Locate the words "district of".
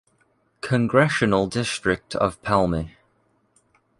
1.45-2.41